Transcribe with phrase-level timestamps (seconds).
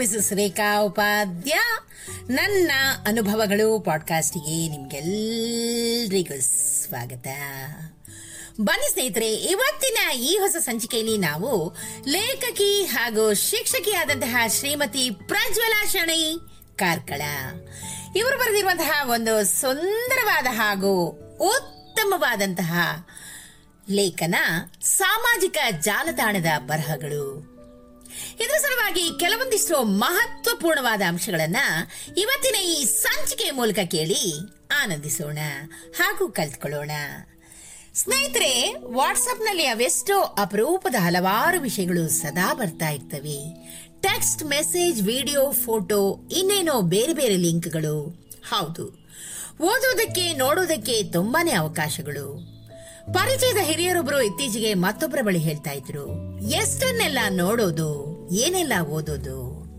[0.00, 1.54] Mrs ರೇಖಾ ಉಪಾಧ್ಯ
[2.30, 2.70] ನನ್ನ
[3.06, 7.26] ಅನುಭವಗಳು ಪಾಡ್ಕಾಸ್ಟಿಗೆ ನಿಮ್ಗೆಲ್ರಿಗೂ ಸ್ವಾಗತ.
[8.60, 11.76] ಬನ್ನಿ ಸ್ನೇಹಿತರೆ, ಇವತ್ತಿನ ಈ ಹೊಸ ಸಂಚಿಕೆಯಲ್ಲಿ ನಾವು
[12.08, 16.36] ಲೇಖಕಿ ಹಾಗೂ ಶಿಕ್ಷಕಿಯಾದಂತಹ ಶ್ರೀಮತಿ ಪ್ರಜ್ವಲಾ ಶಣೈ
[16.76, 17.22] ಕಾರ್ಕಳ.
[18.16, 21.06] ಇವರು ಬರೆದಿರುವಂತಹ ಒಂದು ಸುಂದರವಾದ ಹಾಗೂ
[21.40, 23.06] ಉತ್ತಮವಾದಂತಹ
[23.90, 24.34] ಲೇಖನ
[24.82, 27.50] ಸಾಮಾಜಿಕ ಜಾಲತಾಣದ ಬರಹಗಳು.
[28.90, 31.56] ಇದರ ಕೆಲವೊಂದಿಷ್ಟು ಮಹತ್ವಪೂರ್ಣವಾದ ಅಂಶಗಳನ್ನ
[32.16, 34.38] ಇವತ್ತಿನ ಈ ಸಂಚಿಕೆ ಮೂಲಕ ಕೇಳಿ
[34.82, 35.38] ಆನಂದಿಸೋಣ
[35.98, 36.90] ಹಾಗೂ ಕಲ್ತ್ಕೊಳ್ಳೋಣ.
[37.94, 43.38] ಸ್ನೇಹಿತರೆ ವಾಟ್ಸಪ್ನಲ್ಲಿ ಅವೆಷ್ಟೋ ಅಪರೂಪದ ಹಲವಾರು ವಿಷಯಗಳು ಸದಾ ಬರ್ತಾ ಇರ್ತವೆ.
[44.00, 48.28] ಟೆಕ್ಸ್ಟ್ ಮೆಸೇಜ್, ವಿಡಿಯೋ, ಫೋಟೋ, ಇನ್ನೇನೋ ಬೇರೆ ಬೇರೆ ಲಿಂಕ್ಗಳು.
[48.48, 48.84] ಹೌದು
[49.60, 52.38] ಓದೋದಕ್ಕೆ ನೋಡೋದಕ್ಕೆ ತುಂಬಾನೇ ಅವಕಾಶಗಳು.
[53.12, 56.06] ಪರಿಚಯದ ಹಿರಿಯರೊಬ್ಬರು ಇತ್ತೀಚೆಗೆ ಮತ್ತೊಬ್ಬರ ಬಳಿ ಹೇಳ್ತಾ ಇದ್ರು,
[56.40, 58.09] ಎಷ್ಟನ್ನೆಲ್ಲ ನೋಡೋದು?
[58.30, 59.70] ಏನೆಲ್ಲ ಓದೋದು?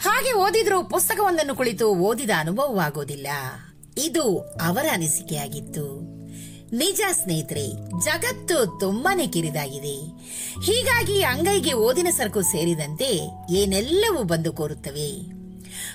[0.00, 3.26] ಹಾಗೆ ಓದಿದ್ರು ಪುಸ್ತಕವೊಂದನ್ನು ಕುಳಿತು ಓದಿದ ಅನುಭವವಾಗೋದಿಲ್ಲ.
[3.98, 6.18] ಇದು ಅವರ ಅನಿಸಿಕೆಯಾಗಿತ್ತು.
[6.76, 7.68] ನಿಜ ಸ್ನೇಹಿತರೆ,
[8.04, 9.94] ಜಗತ್ತು ತುಂಬಾನೇ ಕಿರಿದಾಗಿದೆ.
[10.64, 15.38] ಹೀಗಾಗಿ ಅಂಗೈಗೆ ಓದಿನ ಸರಕು ಸೇರಿದಂತೆ ಏನೆಲ್ಲವೂ ಬಂದು ಕೋರುತ್ತವೆ.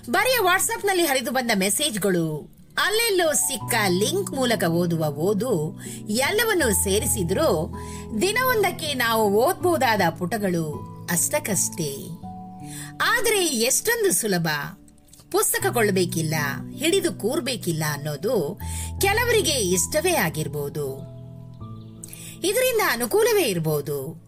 [0.09, 7.75] ಬರೀ ವಾಟ್ಸ್ಆಪ್ನಲ್ಲಿ ಹರಿದು ಬಂದ ಮೆಸೇಜ್ಗಳು, ಅಲ್ಲೆಲ್ಲೋ ಸಿಕ್ಕ ಲಿಂಕ್ ಮೂಲಕ ಓದುವ ಓದು ಎಲ್ಲವನ್ನೂ ಸೇರಿಸಿದ್ರೂ
[8.21, 12.07] ದಿನವೊಂದಕ್ಕೆ ನಾವು ಓದಬಹುದಾದ ಪುಟಗಳು ಅಷ್ಟಕ್ಕಷ್ಟೇ.
[13.01, 14.47] ಆದರೆ ಎಷ್ಟೊಂದು ಸುಲಭ.
[15.31, 16.35] ಪುಸ್ತಕ ಕೊಳ್ಳಬೇಕಿಲ್ಲ
[16.75, 18.59] ಹಿಡಿದು ಕೂರ್ಬೇಕಿಲ್ಲ ಅನ್ನೋದು
[19.01, 21.13] ಕೆಲವರಿಗೆ ಇಷ್ಟವೇ ಆಗಿರ್ಬೋದು.
[22.47, 24.23] ಇದರಿಂದ ಅನುಕೂಲವೇ ಇರಬಹುದು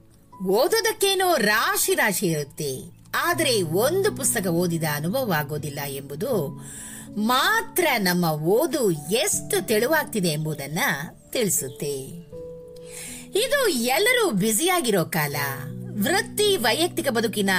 [0.48, 2.80] ಓದೋದಕ್ಕೇನೋ ರಾಶಿ ರಾಶಿ ಇರುತ್ತೆ.
[3.16, 6.62] ಆದರೆ ಒಂದು ಪುಸ್ತಕ ಓದಿದ ಅನುಭವ ಆಗೋದಿಲ್ಲ ಎಂಬುದು
[7.17, 10.80] ಮಾತ್ರ ನಮ್ಮ ಓದು ಎಷ್ಟು ತೆಳುವಾಗ್ತಿದೆ ಎಂಬುದನ್ನ
[11.30, 12.02] ತಿಳಿಸುತ್ತೆ.
[13.39, 15.36] ಇದು ಎಲ್ಲರೂ ಬ್ಯುಸಿಯಾಗಿರೋ ಕಾಲ.
[16.04, 17.50] ವೃತ್ತಿ ವೈಯಕ್ತಿಕ ಬದುಕಿನ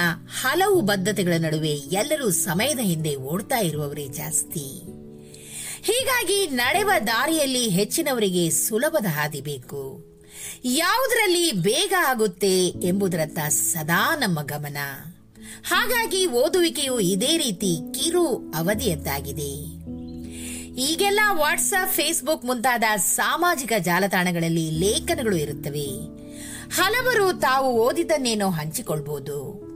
[0.41, 4.83] ಹಲವು ಬದ್ಧತೆಗಳ ನಡುವೆ ಎಲ್ಲರೂ ಸಮಯದ ಹಿಂದೆ ಓಡ್ತಾ ಇರುವವರೇ ಜಾಸ್ತಿ.
[5.83, 10.05] ಹೀಗಾಗಿ ನಡೆವ ದಾರಿಯಲ್ಲಿ ಹೆಚ್ಚಿನವರಿಗೆ ಸುಲಭದ ಹಾದಿ ಬೇಕು.
[10.63, 14.77] ಯಾವುದರಲ್ಲಿ ಬೇಗ ಆಗುತ್ತೆ ಎಂಬುದರತ್ತ ಸದಾ ನಮ್ಮ ಗಮನ.
[15.63, 19.77] ಹಾಗಾಗಿ ಓದುವಿಕೆಯು ಇದೇ ರೀತಿ ಕಿರು ಅವಧಿಯದ್ದಾಗಿದೆ.
[20.81, 26.16] ಈಗೆಲ್ಲ ವಾಟ್ಸಪ್ ಫೇಸ್ಬುಕ್ ಮುಂತಾದ ಸಾಮಾಜಿಕ ಜಾಲತಾಣಗಳಲ್ಲಿ ಲೇಖನಗಳು ಇರುತ್ತವೆ.
[26.73, 29.67] ಹಲವರು ತಾವು ಓದಿದ್ದನ್ನೇನೋ ಹಂಚಿಕೊಳ್ಬಹುದು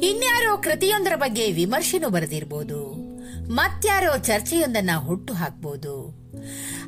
[0.00, 3.06] ಇನ್ಯಾರೋ ಕೃತಿಯೊಂದರ ಬಗ್ಗೆ ವಿಮರ್ಶೆನೂ ಬರೆದಿರ್ಬೋದು.
[3.52, 6.26] ಮತ್ಯಾರೋ ಚರ್ಚೆಯೊಂದನ್ನ ಹುಟ್ಟು ಹಾಕಬಹುದು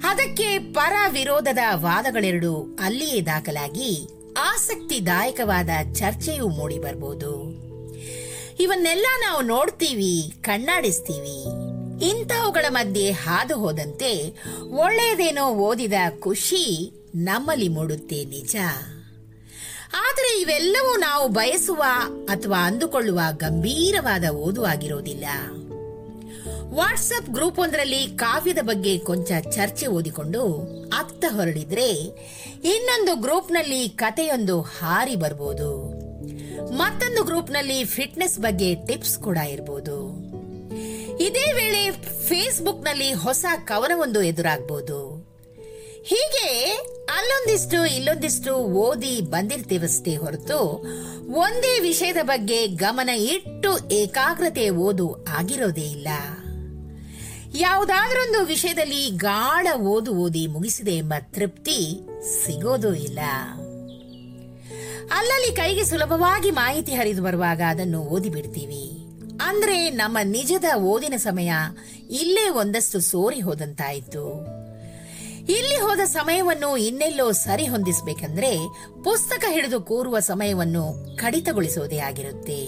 [0.05, 7.59] ಅದಕ್ಕೆ ಪರ ವಿರೋಧದ ವಾದಗಳೆರಡು ಅಲ್ಲಿಯೇ ದಾಖಲಾಗಿ ಆಸಕ್ತಿದಾಯಕವಾದ ಚರ್ಚೆಯೂ ಮೂಡಿ ಬರಬಹುದು
[8.61, 11.45] ಇವನ್ನೆಲ್ಲ ನಾವು ನೋಡ್ತೀವಿ, ಕಣ್ಣಾಡಿಸ್ತೀವಿ.
[12.07, 18.57] ಇಂಥವುಗಳ ಮಧ್ಯೆ ಹಾದು ಹೋದಂತೆ ಒಳ್ಳೆಯದೇನೋ ಓದಿದ ಖುಷಿ ನಮ್ಮಲ್ಲಿ ಮೂಡುತ್ತೆ ನಿಜ.
[19.95, 21.83] ಆದರೆ ಇವೆಲ್ಲವೂ ನಾವು ಬಯಸುವ
[22.29, 25.25] ಅಥವಾ ಅಂದುಕೊಳ್ಳುವ ಗಂಭೀರವಾದ ಓದು ಆಗಿರೋದಿಲ್ಲ.
[26.75, 30.57] ವಾಟ್ಸಪ್ ಗ್ರೂಪ್ ಒಂದರಲ್ಲಿ ಕಾವ್ಯದ ಬಗ್ಗೆ ಕೊಂಚ ಚರ್ಚೆ ಓದಿಕೊಂಡು
[30.99, 31.93] ಅತ್ತ ಹೊರಡಿದ್ರೆ
[32.65, 35.99] ಇನ್ನೊಂದು ಗ್ರೂಪ್ನಲ್ಲಿ ಕಥೆಯೊಂದು ಹಾರಿ ಬರ್ಬೋದು.
[36.73, 40.29] ಮತ್ತೊಂದು ಗ್ರೂಪ್ನಲ್ಲಿ ಫಿಟ್ನೆಸ್ ಬಗ್ಗೆ ಟಿಪ್ಸ್ ಕೂಡ ಇರಬಹುದು
[41.17, 41.91] ಇದೇ ವೇಳೆ
[42.29, 45.18] ಫೇಸ್ಬುಕ್ನಲ್ಲಿ ಹೊಸ ಕವನವೊಂದು ಎದುರಾಗಬಹುದು
[46.05, 46.73] ಹೀಗೆ
[47.17, 50.85] ಅಲ್ಲೊಂದಿಷ್ಟು ಇಲ್ಲೊಂದಿಷ್ಟು ಓದಿ ಬಂದಿರ್ತೀವಷ್ಟೇ ಹೊರತು
[51.31, 56.09] ಒಂದೇ ವಿಷಯದ ಬಗ್ಗೆ ಗಮನ ಇಟ್ಟು ಏಕಾಗ್ರತೆ ಓದು ಆಗಿರೋದೇ ಇಲ್ಲ.
[57.55, 62.01] ಯಾವುದಾದ್ರೊಂದು ವಿಷಯದಲ್ಲಿ ಗಾಢ ಓದು ಓದಿ ಮುಗಿಸಿದೆ ಎಂಬ ತೃಪ್ತಿ
[62.45, 63.19] ಸಿಗೋದೂ ಇಲ್ಲ.
[65.11, 69.05] ಅಲ್ಲಲ್ಲಿ ಕೈಗೆ ಸುಲಭವಾಗಿ ಮಾಹಿತಿ ಹರಿದು ಬರುವಾಗ ಅದನ್ನು ಓದಿ ಬಿಡ್ತೀವಿ.
[69.41, 71.53] ಅಂದ್ರೆ ನಮ್ಮ ನಿಜದ ಓದಿನ ಸಮಯ
[72.11, 74.58] ಇಲ್ಲೇ ಒಂದಷ್ಟು ಸೋರಿ ಹೋದಂತಾಯಿತು.
[75.49, 78.59] ಇಲ್ಲಿ ಹೋದ ಸಮಯವನ್ನು ಇನ್ನೆಲ್ಲೋ ಸರಿ ಹೊಂದಿಸಬೇಕಂದ್ರೆ
[79.05, 82.67] ಪುಸ್ತಕ ಹಿಡಿದು ಕೂರುವ ಸಮಯವನ್ನು ಕಡಿತಗೊಳಿಸುವುದೇ ಆಗಿರುತ್ತೆ.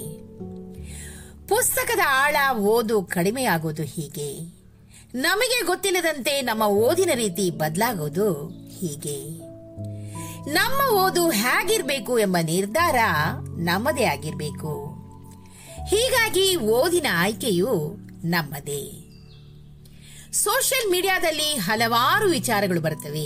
[1.47, 4.61] ಪುಸ್ತಕದ ಆಳ ಓದು ಕಡಿಮೆಯಾಗೋದು ಹೀಗೆ.
[5.15, 9.51] ನಮಗೆ ಗೊತ್ತಿಲ್ಲದಂತೆ ನಮ್ಮ ಓದಿನ ರೀತಿ ಬದಲಾಗೋದು ಹೀಗೆ.
[10.53, 12.97] ನಮ್ಮ ಓದು ಹೇಗಿರಬೇಕು ಎಂಬ ನಿರ್ಧಾರ
[13.57, 14.87] ನಮ್ಮದೇ ಆಗಿರಬೇಕು.
[15.87, 19.10] ಹೀಗಾಗಿ ಓದಿನ ಆಯ್ಕೆಯು ನಮ್ಮದೇ.
[20.33, 23.25] ಸೋಷಿಯಲ್ ಮೀಡಿಯಾದಲ್ಲಿ ಹಲವಾರು ವಿಚಾರಗಳು ಬರುತ್ತವೆ.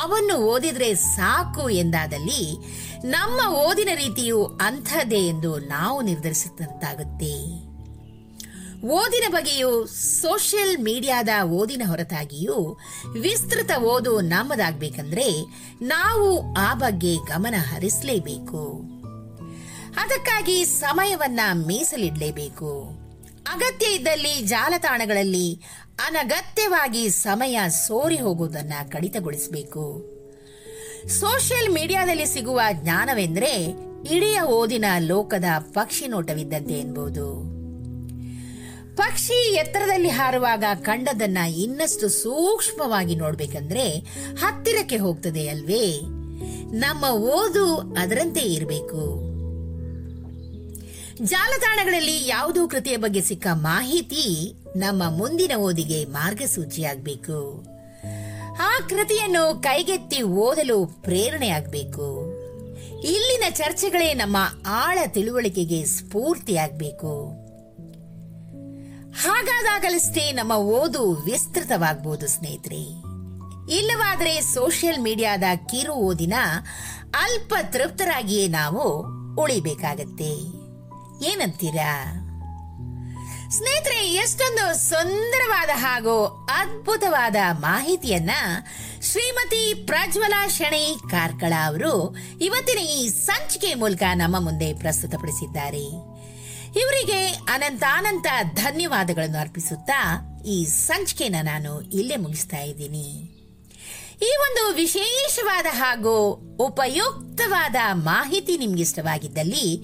[0.00, 2.56] ಅವನ್ನು ಓದಿದ್ರೆ ಸಾಕು ಎಂದಾದಲ್ಲಿ
[3.06, 7.66] ನಮ್ಮ ಓದಿನ ರೀತಿಯು ಅಂಥದ್ದೇ ಎಂದು ನಾವು ನಿರ್ಧರಿಸಿದಂತಾಗುತ್ತೆ.
[8.86, 12.78] ಓದಿನ ಬಗೆಯು ಸೋಷಿಯಲ್ ಮೀಡಿಯಾದ ಓದಿನ ಹೊರತಾಗಿಯೂ
[13.12, 15.42] ವಿಸ್ತೃತ ಓದು ನಮ್ಮದಾಗಬೇಕಂದ್ರೆ
[15.82, 18.72] ನಾವು ಆ ಬಗ್ಗೆ ಗಮನ ಹರಿಸಲೇಬೇಕು.
[20.00, 22.96] ಅದಕ್ಕಾಗಿ ಸಮಯವನ್ನ ಮೀಸಲಿಡಲೇಬೇಕು.
[23.48, 25.62] ಅಗತ್ಯ ಇದ್ದಲ್ಲಿ ಜಾಲತಾಣಗಳಲ್ಲಿ
[25.98, 30.16] ಅನಗತ್ಯವಾಗಿ ಸಮಯ ಸೋರಿ ಹೋಗುವುದನ್ನ ಕಡಿತಗೊಳಿಸಬೇಕು.
[31.08, 33.68] ಸೋಷಿಯಲ್ ಮೀಡಿಯಾದಲ್ಲಿ ಸಿಗುವ ಜ್ಞಾನವೆಂದ್ರೆ
[34.10, 37.56] ಇಡೀ ಓದಿನ ಲೋಕದ ಪಕ್ಷಿ ನೋಟವಿದ್ದಂತೆ ಎನ್ಬಹುದು
[38.96, 43.98] ಪಕ್ಷಿ ಎತ್ತರದಲ್ಲಿ ಹಾರುವಾಗ ಕಂಡದನ್ನ ಇನ್ನಷ್ಟು ಸೂಕ್ಷ್ಮವಾಗಿ ನೋಡ್ಬೇಕಂದ್ರೆ
[44.38, 46.00] ಹತ್ತಿರಕ್ಕೆ ಹೋಗ್ತದೆ ಅಲ್ವೇ.
[46.78, 49.25] ನಮ್ಮ ಓದು ಅದರಂತೆ ಇರಬೇಕು.
[51.22, 57.66] ಜಾಲತಾಣಗಳಲ್ಲಿ ಯಾವುದೋ ಕೃತಿಯ ಬಗ್ಗೆ ಸಿಕ್ಕ ಮಾಹಿತಿ ನಮ್ಮ ಮುಂದಿನ ಓದಿಗೆ ಮಾರ್ಗಸೂಚಿಯಾಗಬೇಕು.
[58.60, 62.36] ಆ ಕೃತಿಯನ್ನು ಕೈಗೆತ್ತಿ ಓದಲು ಪ್ರೇರಣೆಯಾಗಬೇಕು.
[63.00, 64.36] ಇಲ್ಲಿನ ಚರ್ಚೆಗಳೇ ನಮ್ಮ
[64.66, 67.26] ಆಳ ತಿಳುವಳಿಕೆಗೆ ಸ್ಫೂರ್ತಿಯಾಗಬೇಕು.
[69.12, 72.82] ಹಾಗಾದಾಗಲಷ್ಟೇ ನಮ್ಮ ಓದು ವಿಸ್ತೃತವಾಗಬಹುದು ಸ್ನೇಹಿತರೆ.
[73.78, 76.34] ಇಲ್ಲವಾದರೆ ಸೋಷಿಯಲ್ ಮೀಡಿಯಾದ ಕಿರು ಓದಿನ
[77.20, 80.55] ಅಲ್ಪ ತೃಪ್ತರಾಗಿಯೇ ನಾವು ಉಳಿಬೇಕಾಗತ್ತೆ.
[81.24, 82.22] ಏನಂತೀರಾ?
[83.50, 88.30] ಸ್ನೇಹಿತರೆ, ಎಷ್ಟೊಂದು ಸುಂದರವಾದ ಹಾಗೂ ಅದ್ಭುತವಾದ ಮಾಹಿತಿಯನ್ನ
[89.02, 96.16] ಶ್ರೀಮತಿ ಪ್ರಜ್ವಲ ಶೆಣೈ ಕಾರ್ಕಳ ಅವರು ಇವತ್ತಿನ ಈ ಸಂಚಿಕೆ ಮೂಲಕ ನಮ್ಮ ಮುಂದೆ ಪ್ರಸ್ತುತಪಡಿಸಿದ್ದಾರೆ.
[96.80, 103.35] ಇವರಿಗೆ ಅನಂತಾನಂತ ಧನ್ಯವಾದಗಳನ್ನು ಅರ್ಪಿಸುತ್ತಾ ಈ ಸಂಚಿಕೆನ ನಾನು ಇಲ್ಲೇ ಮುಗಿಸ್ತಾ ಇದ್ದೀನಿ.
[104.22, 106.28] ಈ ಒಂದು ವಿಶೇಷವಾದ ಹಾಗೂ
[106.60, 109.80] ಉಪಯುಕ್ತವಾದ ಮಾಹಿತಿ ನಿಮ್ಗೆ ಇಷ್ಟವಾಗಿದ್ದಲ್ಲಿ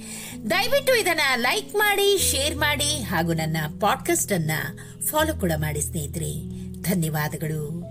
[0.50, 4.50] ದಯವಿಟ್ಟು ಇದನ್ನ ಲೈಕ್ ಮಾಡಿ, ಶೇರ್ ಮಾಡಿ ಹಾಗೂ ನನ್ನ ಪಾಡ್ಕಾಸ್ಟ್ ಅನ್ನ
[5.10, 6.62] ಫಾಲೋ ಕೂಡ ಮಾಡಿ ಸ್ನೇಹಿತರೆ.
[6.82, 7.81] ಧನ್ಯವಾದಗಳು.